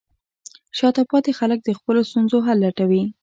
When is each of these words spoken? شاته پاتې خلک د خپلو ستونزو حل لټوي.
شاته 0.77 1.01
پاتې 1.11 1.31
خلک 1.39 1.59
د 1.63 1.69
خپلو 1.79 2.01
ستونزو 2.09 2.37
حل 2.45 2.57
لټوي. 2.65 3.03